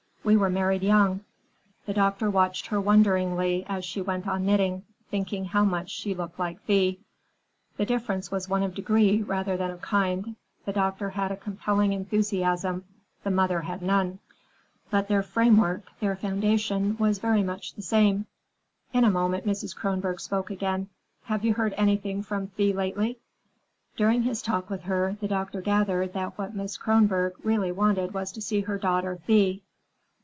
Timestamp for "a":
11.31-11.35, 19.03-19.09